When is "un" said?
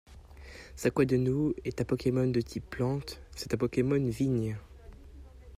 1.79-1.83, 3.53-3.57